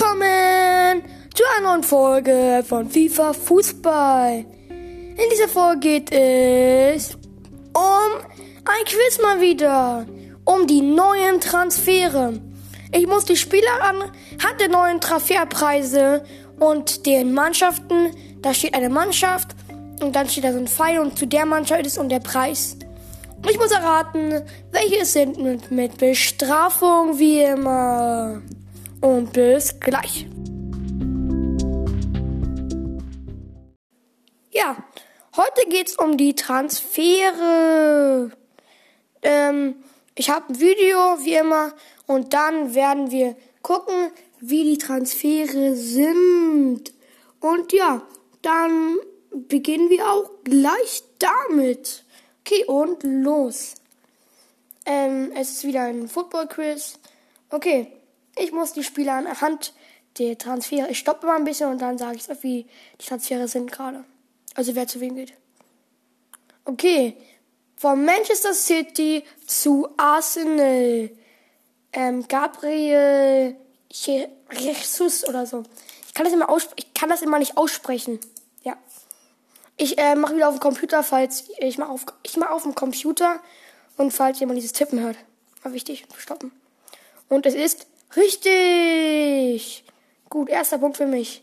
[0.00, 1.02] willkommen
[1.34, 4.46] zu einer neuen Folge von FIFA Fußball.
[4.70, 7.16] In dieser Folge geht es
[7.74, 8.22] um
[8.64, 10.06] ein Quiz mal wieder,
[10.46, 12.40] um die neuen Transfere.
[12.92, 16.24] Ich muss die Spieler anhand der neuen Transferpreise
[16.58, 19.48] und den Mannschaften, da steht eine Mannschaft
[20.00, 22.76] und dann steht da so ein Pfeil und zu der Mannschaft ist und der Preis.
[23.50, 28.40] Ich muss erraten, welche es sind mit, mit Bestrafung wie immer.
[29.00, 30.26] Und bis gleich.
[34.50, 34.76] Ja,
[35.36, 38.30] heute geht's um die Transfere.
[39.22, 39.76] Ähm,
[40.14, 41.72] ich habe ein Video wie immer
[42.06, 44.10] und dann werden wir gucken,
[44.40, 46.92] wie die Transfere sind.
[47.40, 48.02] Und ja,
[48.42, 48.98] dann
[49.30, 52.04] beginnen wir auch gleich damit.
[52.40, 53.76] Okay, und los.
[54.84, 56.98] Ähm, es ist wieder ein Football-Quiz.
[57.50, 57.92] Okay,
[58.40, 59.74] ich muss die Spieler anhand
[60.18, 60.88] der Transfere.
[60.88, 62.66] Ich stoppe mal ein bisschen und dann sage ich euch, wie
[63.00, 64.04] die Transfere sind gerade.
[64.54, 65.34] Also wer zu wem geht.
[66.64, 67.16] Okay,
[67.76, 71.10] von Manchester City zu Arsenal.
[71.92, 73.56] Ähm, Gabriel
[73.90, 75.64] Jesus oder so.
[76.06, 78.20] Ich kann das immer ich kann das immer nicht aussprechen.
[78.62, 78.76] Ja.
[79.76, 82.74] Ich äh, mache wieder auf dem Computer, falls ich mache auf, ich mache auf dem
[82.74, 83.40] Computer
[83.96, 85.16] und falls jemand dieses Tippen hört.
[85.62, 86.52] War wichtig, stoppen.
[87.28, 89.84] Und es ist richtig.
[90.28, 91.42] Gut, erster Punkt für mich.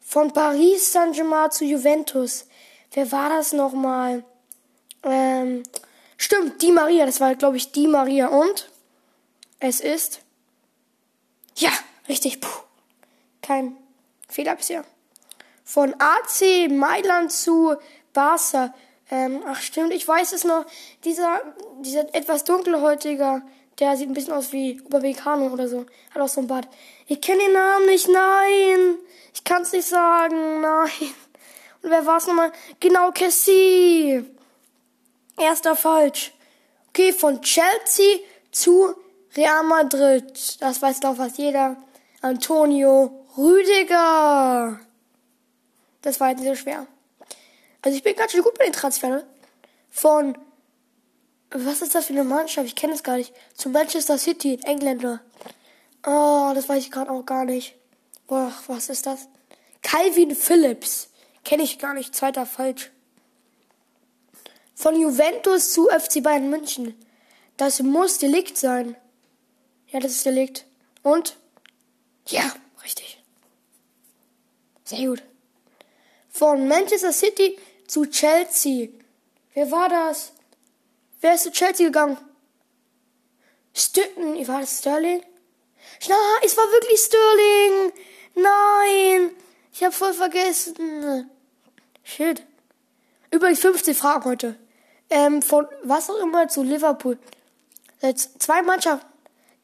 [0.00, 2.46] Von Paris Saint-Germain zu Juventus.
[2.92, 4.24] Wer war das nochmal?
[5.02, 5.62] Ähm,
[6.16, 7.06] stimmt, die Maria.
[7.06, 8.28] Das war, glaube ich, die Maria.
[8.28, 8.70] Und
[9.58, 10.20] es ist.
[11.56, 11.70] Ja,
[12.08, 12.40] richtig.
[12.40, 12.48] Puh.
[13.42, 13.76] Kein
[14.28, 14.84] Fehler bisher
[15.70, 17.76] von AC Mailand zu
[18.12, 18.74] Barca.
[19.08, 20.66] Ähm, ach stimmt, ich weiß es noch.
[21.04, 21.40] Dieser,
[21.80, 23.42] dieser etwas dunkelhäutiger,
[23.80, 25.86] der sieht ein bisschen aus wie Upamecano oder so.
[26.14, 26.68] Hat auch so ein Bart.
[27.06, 28.98] Ich kenne den Namen nicht, nein.
[29.34, 30.90] Ich kann es nicht sagen, nein.
[31.82, 32.52] Und wer war es nochmal?
[32.78, 34.24] Genau, Cassie.
[35.38, 36.32] Erster falsch.
[36.90, 38.18] Okay, von Chelsea
[38.50, 38.94] zu
[39.36, 40.60] Real Madrid.
[40.60, 41.76] Das weiß doch fast jeder.
[42.20, 44.78] Antonio Rüdiger.
[46.02, 46.86] Das war jetzt nicht so schwer.
[47.82, 49.24] Also ich bin ganz schön gut bei den Transfers.
[49.90, 50.36] Von,
[51.50, 52.66] was ist das für eine Mannschaft?
[52.66, 53.32] Ich kenne es gar nicht.
[53.54, 55.20] Zu Manchester City, Engländer.
[56.06, 57.74] Oh, das weiß ich gerade auch gar nicht.
[58.26, 59.28] Boah, was ist das?
[59.82, 61.10] Calvin Phillips.
[61.44, 62.14] Kenne ich gar nicht.
[62.14, 62.90] Zweiter falsch.
[64.74, 66.94] Von Juventus zu FC Bayern München.
[67.56, 68.96] Das muss Delikt sein.
[69.88, 70.64] Ja, das ist Delikt.
[71.02, 71.36] Und?
[72.28, 73.22] Ja, richtig.
[74.84, 75.22] Sehr gut.
[76.30, 78.88] Von Manchester City zu Chelsea.
[79.52, 80.32] Wer war das?
[81.20, 82.16] Wer ist zu Chelsea gegangen?
[83.74, 84.46] Stücken.
[84.48, 85.22] War das Sterling?
[86.08, 87.92] Na, es war wirklich Sterling.
[88.34, 89.30] Nein.
[89.72, 91.30] Ich habe voll vergessen.
[92.02, 92.42] Shit.
[93.30, 94.56] Übrigens 15 Fragen heute.
[95.10, 97.18] Ähm, von was auch immer zu Liverpool.
[98.00, 99.06] Jetzt zwei Mannschaften.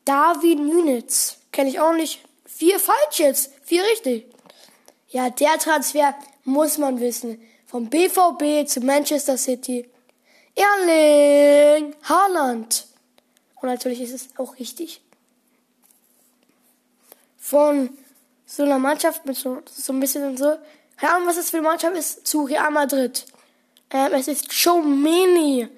[0.04, 1.38] David Nunez.
[1.52, 2.24] Kenne ich auch nicht.
[2.44, 3.52] Vier falsch jetzt.
[3.64, 4.26] Vier richtig.
[5.08, 6.14] Ja, der Transfer
[6.44, 7.40] muss man wissen.
[7.66, 9.88] Vom BVB zu Manchester City.
[10.56, 12.86] Erling Haaland.
[13.60, 15.00] Und natürlich ist es auch richtig.
[17.38, 17.90] Von
[18.46, 20.56] so einer Mannschaft mit so, so ein bisschen so.
[20.96, 23.26] Keine Ahnung, was das für eine Mannschaft ist, zu Real Madrid.
[23.90, 25.68] Ähm, es ist Chomeni.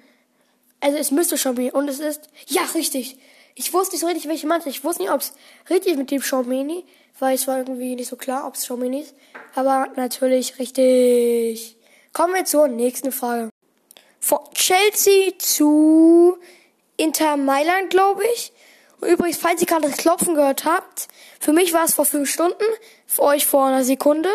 [0.81, 1.73] Also es müsste Chomeni.
[1.73, 3.19] Und es ist, ja, richtig.
[3.55, 4.77] Ich wusste nicht so richtig, welche Mannschaft.
[4.77, 5.35] Ich wusste nicht, ob es
[5.69, 6.85] richtig mit dem Chomeni
[7.19, 9.15] weil es war irgendwie nicht so klar, ob es Xiaomi ist.
[9.55, 11.77] Aber natürlich richtig.
[12.13, 13.51] Kommen wir zur nächsten Frage.
[14.29, 16.37] Von Chelsea zu
[16.99, 18.53] Inter Mailand, glaube ich.
[19.01, 21.09] Und übrigens, falls ihr gerade das Klopfen gehört habt,
[21.41, 22.63] für mich war es vor fünf Stunden,
[23.07, 24.29] für euch vor einer Sekunde.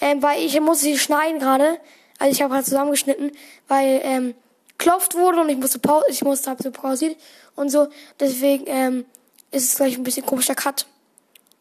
[0.00, 1.78] Ähm, weil ich musste schneiden gerade.
[2.18, 3.30] Also ich habe gerade zusammengeschnitten,
[3.68, 4.34] weil ähm,
[4.78, 7.16] klopft wurde und ich musste pause, ich musste hab so pausiert
[7.54, 7.86] und so.
[8.18, 9.04] Deswegen ähm,
[9.52, 10.86] ist es gleich ein bisschen komischer Cut.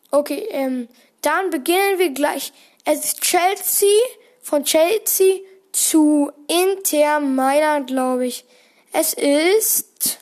[0.10, 0.90] Okay, ähm,
[1.22, 2.52] dann beginnen wir gleich.
[2.84, 3.90] Es ist Chelsea,
[4.42, 5.42] von Chelsea
[5.74, 8.46] zu Inter Mailand, glaube ich.
[8.94, 10.20] Es ist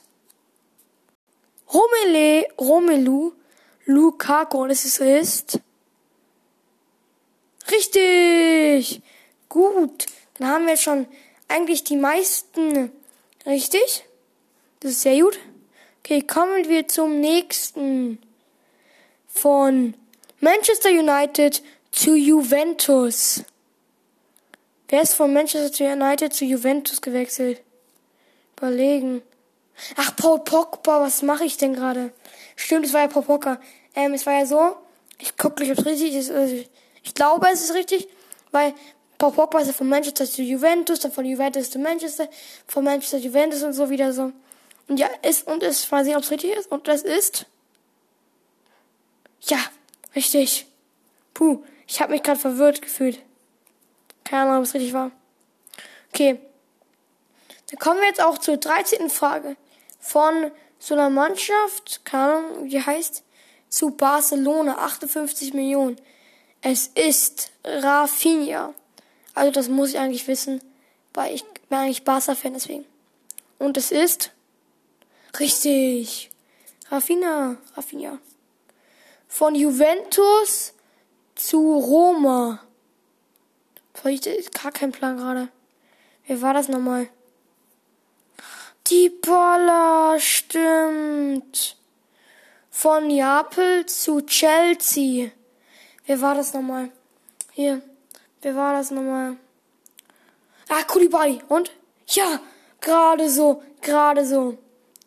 [1.72, 3.34] Romele, Romelu
[3.86, 5.02] Lukaku und es ist
[7.70, 9.02] richtig.
[9.50, 10.06] Gut,
[10.36, 11.06] dann haben wir schon
[11.48, 12.92] eigentlich die meisten
[13.46, 14.06] richtig.
[14.80, 15.38] Das ist sehr gut.
[16.00, 18.20] Okay, kommen wir zum nächsten
[19.28, 19.94] von
[20.40, 21.62] Manchester United
[21.92, 23.44] zu Juventus.
[24.92, 27.62] Wer ist von Manchester United zu Juventus gewechselt?
[28.58, 29.22] Überlegen.
[29.96, 32.12] Ach, Paul Pogba, was mache ich denn gerade?
[32.58, 33.62] Stimmt, es war ja Paul Pogba.
[33.96, 34.76] Ähm, es war ja so,
[35.18, 36.30] Ich gucke nicht, ob es richtig ist.
[36.30, 36.56] Also
[37.04, 38.10] ich glaube, es ist richtig,
[38.52, 38.74] weil
[39.18, 42.28] Paul Pogba ist ja von Manchester zu Juventus, dann von Juventus zu Manchester,
[42.68, 44.34] von Manchester zu Juventus und so wieder so.
[44.90, 46.70] Und ja, ist und ist, mal sehen, ob es richtig ist.
[46.70, 47.46] Und das ist.
[49.44, 49.60] Ja,
[50.18, 50.68] richtig.
[51.34, 53.20] Puh, ich habe mich gerade verwirrt gefühlt.
[54.24, 55.12] Keine Ahnung, ob es richtig war.
[56.14, 56.40] Okay.
[57.70, 59.10] Dann kommen wir jetzt auch zur 13.
[59.10, 59.56] Frage.
[60.00, 63.24] Von so einer Mannschaft, keine Ahnung, wie heißt,
[63.70, 66.00] zu Barcelona, 58 Millionen.
[66.62, 68.74] Es ist Rafinha.
[69.34, 70.62] Also das muss ich eigentlich wissen,
[71.14, 72.86] weil ich bin eigentlich Barca-Fan deswegen.
[73.58, 74.32] Und es ist
[75.40, 76.30] richtig.
[76.90, 78.18] Rafinha, Rafinha.
[79.28, 80.74] Von Juventus
[81.36, 82.60] zu Roma.
[84.04, 85.50] Ich gar keinen Plan gerade.
[86.26, 87.08] Wer war das nochmal?
[88.88, 91.78] Die Poller, stimmt.
[92.70, 95.32] Von Neapel zu Chelsea.
[96.06, 96.90] Wer war das nochmal?
[97.52, 97.82] Hier.
[98.42, 99.38] Wer war das nochmal?
[100.68, 101.42] Ah, Kulibali.
[101.48, 101.72] Und?
[102.08, 102.40] Ja,
[102.80, 104.58] gerade so, gerade so,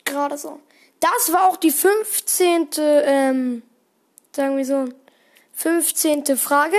[0.05, 0.61] gerade so.
[1.01, 2.69] Das war auch die 15.
[2.79, 3.63] Ähm,
[4.33, 4.89] sagen wir so,
[5.55, 6.37] 15.
[6.37, 6.77] Frage.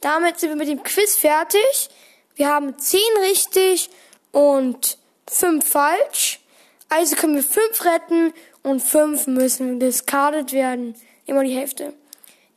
[0.00, 1.88] Damit sind wir mit dem Quiz fertig.
[2.34, 3.90] Wir haben 10 richtig
[4.32, 4.98] und
[5.28, 6.40] 5 falsch.
[6.88, 8.32] Also können wir 5 retten
[8.62, 10.94] und 5 müssen discarded werden.
[11.26, 11.94] Immer die Hälfte.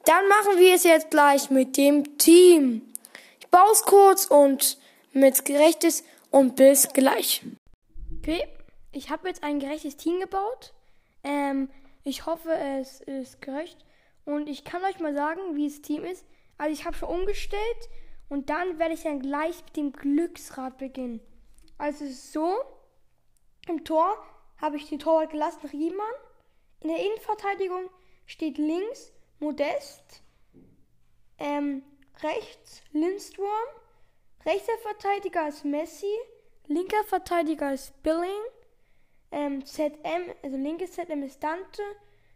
[0.05, 2.93] Dann machen wir es jetzt gleich mit dem Team.
[3.39, 4.77] Ich baue es kurz und
[5.11, 7.43] mit gerechtes und bis gleich.
[8.19, 8.45] Okay,
[8.91, 10.73] ich habe jetzt ein gerechtes Team gebaut.
[11.23, 11.69] Ähm,
[12.03, 13.77] ich hoffe, es ist gerecht.
[14.25, 16.25] Und ich kann euch mal sagen, wie das Team ist.
[16.63, 17.89] Also ich habe schon umgestellt
[18.29, 21.19] und dann werde ich dann gleich mit dem Glücksrad beginnen.
[21.77, 22.55] Also so,
[23.67, 24.15] im Tor
[24.61, 26.15] habe ich den Torwart gelassen, Riemann.
[26.79, 27.89] In der Innenverteidigung
[28.25, 30.23] steht links Modest.
[31.37, 31.83] Ähm,
[32.21, 33.49] rechts Lindstrom.
[34.45, 36.15] Rechter Verteidiger ist Messi.
[36.67, 38.41] Linker Verteidiger ist Billing.
[39.31, 41.83] Ähm, ZM, also linkes ZM ist Dante.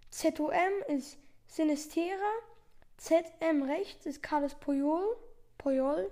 [0.09, 0.51] ZOM
[0.89, 2.33] ist Sinistera.
[2.98, 5.16] ZM rechts ist Carlos Puyol.
[5.58, 6.12] Puyol.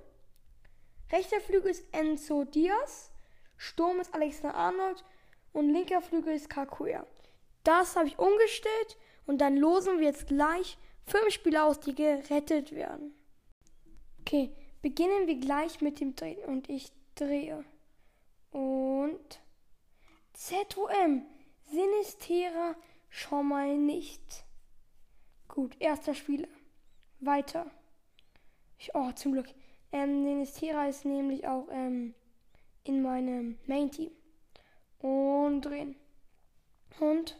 [1.11, 3.11] Rechter Flügel ist Enzo Diaz.
[3.57, 5.03] Sturm ist Alexander Arnold.
[5.53, 7.05] Und linker Flügel ist Kakuya.
[7.63, 12.71] Das habe ich umgestellt und dann losen wir jetzt gleich fünf Spieler aus, die gerettet
[12.73, 13.13] werden.
[14.19, 14.51] Okay,
[14.81, 16.43] beginnen wir gleich mit dem Drehen.
[16.45, 17.63] Und ich drehe.
[18.51, 19.41] Und
[20.33, 21.25] ZOM.
[21.71, 22.75] Sinistera
[23.09, 24.45] schon mal nicht.
[25.47, 26.47] Gut, erster Spieler.
[27.25, 27.69] Weiter.
[28.77, 29.47] Ich, oh, zum Glück.
[29.91, 32.13] Ähm, Sinistera ist nämlich auch ähm,
[32.83, 34.11] in meinem Main-Team.
[34.99, 35.95] Und drehen.
[36.99, 37.37] Und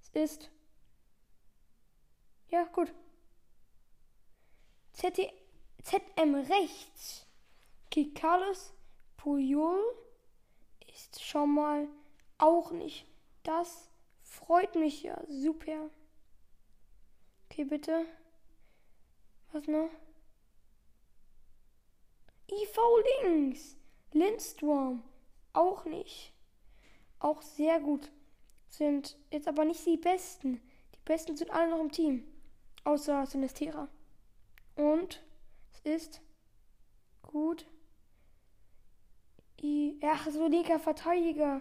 [0.00, 0.50] es ist
[2.54, 2.94] ja, gut.
[4.92, 5.32] ZT,
[5.82, 7.26] ZM rechts.
[8.14, 8.72] Carlos
[9.16, 9.80] Puyol
[10.86, 11.88] ist schon mal
[12.38, 13.08] auch nicht.
[13.42, 13.90] Das
[14.22, 15.20] freut mich ja.
[15.26, 15.90] Super.
[17.46, 18.06] Okay, bitte.
[19.54, 19.88] Was noch?
[22.50, 22.76] IV
[23.22, 23.76] links.
[24.10, 25.04] Lindstrom.
[25.52, 26.32] Auch nicht.
[27.20, 28.10] Auch sehr gut.
[28.66, 30.60] Sind jetzt aber nicht die besten.
[30.96, 32.24] Die besten sind alle noch im Team.
[32.82, 33.86] Außer Sinistera.
[34.74, 35.22] Und
[35.70, 36.20] es ist
[37.22, 37.64] gut.
[39.62, 41.60] I, ach, so linker Verteidiger.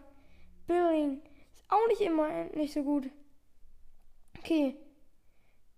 [0.66, 1.22] Billing.
[1.54, 3.12] Ist auch nicht immer nicht so gut.
[4.40, 4.78] Okay.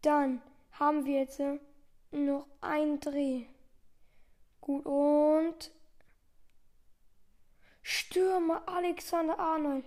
[0.02, 0.42] Dann
[0.72, 1.60] haben wir jetzt äh,
[2.16, 3.44] noch einen Dreh.
[4.62, 5.72] Gut, und
[7.82, 9.86] Stürmer Alexander Arnold.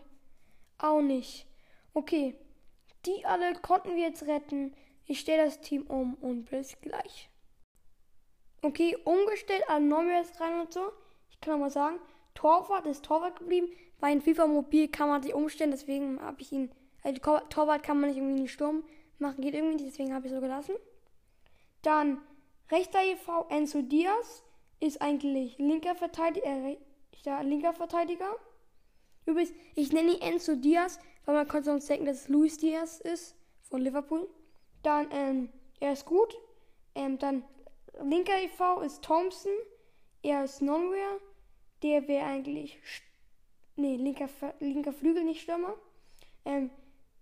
[0.79, 1.47] Auch nicht.
[1.95, 2.37] Okay.
[3.07, 4.75] Die alle konnten wir jetzt retten.
[5.07, 7.31] Ich stelle das Team um und bis gleich.
[8.63, 10.93] Okay, umgestellt, alle Neues rein und so.
[11.31, 11.99] Ich kann mal sagen,
[12.35, 13.69] Torwart ist Torwart geblieben.
[14.01, 16.71] Bei einem FIFA Mobil kann man sich umstellen, deswegen habe ich ihn.
[17.03, 17.19] Also
[17.49, 18.85] Torwart kann man nicht irgendwie in den Sturm
[19.19, 20.75] machen, geht irgendwie nicht, deswegen habe ich so gelassen.
[21.83, 22.21] Dann
[22.71, 24.43] rechter EV Enzo Diaz
[24.81, 28.37] ist eigentlich linker Verteidiger, äh, linker Verteidiger.
[29.27, 33.01] Übrigens, ich nenne ihn Enzo Diaz, weil man könnte sonst denken, dass es Luis Diaz
[33.01, 33.37] ist
[33.69, 34.29] von Liverpool.
[34.83, 36.37] Dann, ähm, er ist gut.
[36.95, 37.45] Ähm, dann
[38.03, 39.53] linker EV ist Thompson.
[40.23, 41.21] Er ist Nonware.
[41.83, 42.79] Der wäre eigentlich.
[43.77, 44.29] Nee, linker,
[44.61, 45.75] linker Flügel, nicht Stürmer.
[46.45, 46.71] Ähm,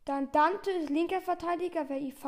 [0.04, 2.24] dann Dante ist linker Verteidiger, wäre IV.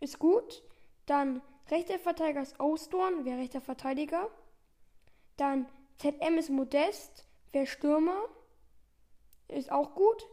[0.00, 0.62] Ist gut.
[1.06, 4.28] Dann rechter Verteidiger ist Ostorn, wäre rechter Verteidiger.
[5.36, 5.66] Dann
[5.98, 8.24] ZM ist Modest, wäre Stürmer.
[9.48, 10.26] Ist auch gut.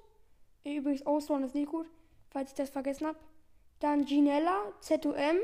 [0.63, 1.87] Übrigens, Ostorn ist nicht gut,
[2.29, 3.19] falls ich das vergessen habe.
[3.79, 5.37] Dann Ginella, ZUM.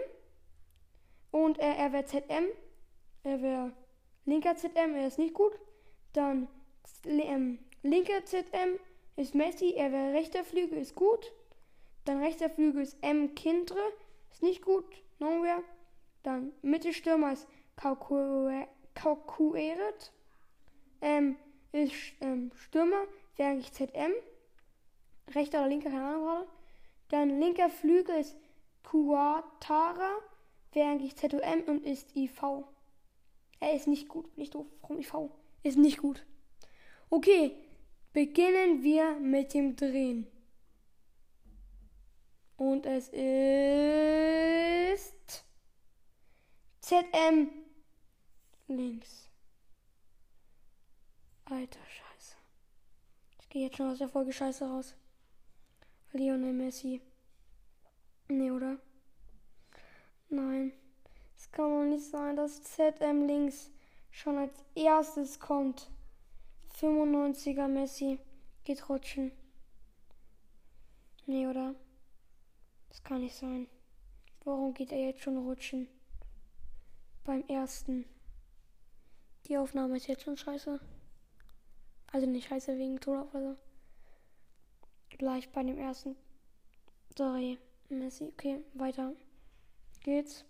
[1.32, 2.46] Und äh, er wäre ZM.
[3.24, 3.74] Er wäre
[4.26, 5.54] linker ZM, er ist nicht gut.
[6.14, 6.48] Dann
[7.06, 8.80] ähm, linker ZM
[9.16, 11.32] ist Messi, er wäre rechter Flügel, ist gut.
[12.06, 13.36] Dann rechter Flügel ist M.
[13.36, 13.80] Kindre,
[14.32, 14.86] ist nicht gut,
[15.20, 15.64] nowhere.
[16.24, 18.68] Dann Mittelstürmer ist Kaukueret,
[21.02, 21.38] ähm,
[21.72, 23.04] ist ähm, Stürmer,
[23.36, 24.12] wäre eigentlich ZM.
[25.34, 26.48] Rechter oder linker, keine Ahnung gerade.
[27.10, 28.36] Dann linker Flügel ist
[28.84, 30.12] Kuatara,
[30.74, 32.42] wäre eigentlich ZOM und ist IV.
[33.60, 34.66] Er ist nicht gut, bin ich doof.
[34.82, 35.14] Warum IV?
[35.64, 36.26] Ist nicht gut.
[37.10, 37.56] Okay,
[38.14, 40.28] beginnen wir mit dem Drehen.
[42.60, 43.16] Und es ist
[46.82, 47.50] ZM
[48.68, 49.30] links.
[51.46, 52.36] Alter Scheiße.
[53.40, 54.94] Ich gehe jetzt schon aus der Folge Scheiße raus.
[56.12, 57.02] Lionel Messi.
[58.28, 58.78] Nee, oder?
[60.28, 60.74] Nein.
[61.38, 63.72] Es kann doch nicht sein, dass ZM links
[64.12, 65.90] schon als erstes kommt.
[66.78, 68.20] 95er Messi
[68.66, 69.32] geht rutschen.
[71.26, 71.74] Nee, oder?
[73.00, 73.68] Das kann nicht sein.
[74.44, 75.88] Warum geht er jetzt schon rutschen?
[77.24, 78.06] Beim ersten.
[79.48, 80.80] Die Aufnahme ist jetzt schon scheiße.
[82.12, 83.58] Also nicht scheiße wegen Todaufweise.
[85.10, 86.16] Gleich bei dem ersten.
[87.18, 87.58] Sorry.
[87.90, 88.26] Messi.
[88.26, 89.14] Okay, weiter
[90.04, 90.46] geht's.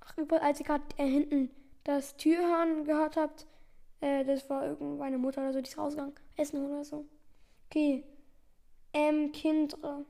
[0.00, 1.50] Ach, überall, als ihr gerade äh, hinten
[1.84, 3.46] das Türhorn gehört habt,
[4.00, 6.14] äh, das war irgendeine Mutter oder so, die ist rausgegangen.
[6.36, 7.06] Essen oder so.
[7.66, 8.04] Okay.
[8.92, 9.32] M.
[9.32, 10.04] Kindre.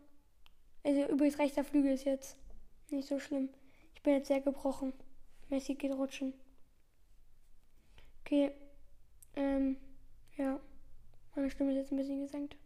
[0.84, 2.36] Also übrigens rechter Flügel ist jetzt
[2.90, 3.48] nicht so schlimm.
[3.94, 4.92] Ich bin jetzt sehr gebrochen.
[5.48, 6.34] Messi geht rutschen.
[8.20, 8.52] Okay.
[9.34, 9.76] Ähm,
[10.36, 10.60] ja.
[11.34, 12.56] Meine Stimme ist jetzt ein bisschen gesenkt.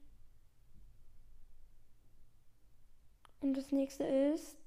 [3.40, 4.58] Und das nächste ist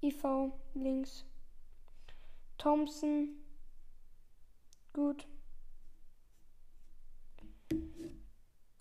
[0.00, 1.24] IV links.
[2.56, 3.30] Thompson.
[4.92, 5.26] Gut.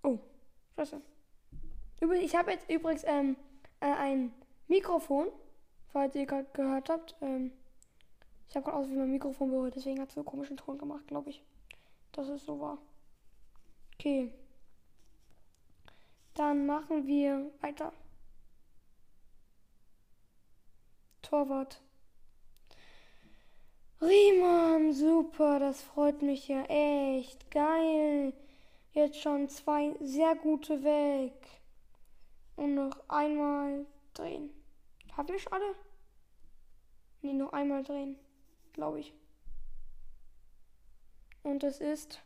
[0.04, 0.20] Oh,
[0.76, 1.02] scheiße.
[2.12, 3.38] Ich habe jetzt übrigens ähm,
[3.80, 4.34] äh, ein
[4.68, 5.28] Mikrofon,
[5.92, 7.16] falls ihr gerade gehört habt.
[7.22, 7.52] Ähm,
[8.50, 11.08] ich habe gerade aus wie mein Mikrofon berührt, deswegen hat es so komischen Ton gemacht,
[11.08, 11.42] glaube ich.
[12.12, 12.78] Dass es so war.
[13.96, 14.32] Okay.
[16.34, 17.94] Dann machen wir weiter.
[21.22, 21.82] Torwart.
[24.02, 27.50] Riemann, super, das freut mich ja echt.
[27.50, 28.34] Geil.
[28.92, 31.63] Jetzt schon zwei sehr gute weg.
[32.56, 34.52] Und noch einmal drehen.
[35.16, 35.76] Haben schon alle?
[37.22, 38.18] Ne, noch einmal drehen.
[38.74, 39.14] Glaube ich.
[41.44, 42.22] Und es ist.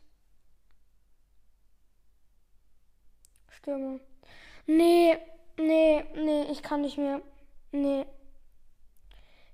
[3.50, 4.00] Stürmer.
[4.66, 5.18] Nee,
[5.56, 7.20] nee, nee, ich kann nicht mehr.
[7.72, 8.06] Nee.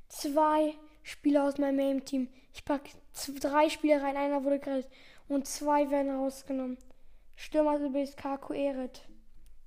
[0.09, 2.29] Zwei Spieler aus meinem Main-Team.
[2.53, 2.91] Ich packe
[3.41, 4.93] drei Spieler rein, einer wurde gerettet.
[5.29, 6.79] Und zwei werden rausgenommen.
[7.35, 9.09] Stürmer ist Kaku Eret.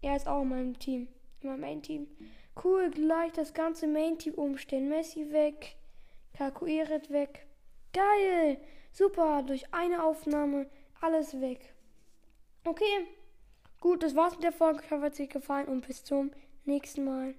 [0.02, 1.08] Er ist auch in meinem Team.
[1.42, 2.08] In meinem Main-Team.
[2.64, 4.90] Cool, gleich das ganze Main-Team umstellen.
[4.90, 5.76] Messi weg.
[6.34, 7.48] Kalkuliert weg.
[7.94, 8.60] Geil!
[8.92, 10.68] Super, durch eine Aufnahme
[11.02, 11.74] alles weg.
[12.64, 13.08] Okay,
[13.80, 14.82] gut, das war's mit der Folge.
[14.84, 16.32] Ich hoffe, es hat euch gefallen und bis zum
[16.66, 17.36] nächsten Mal.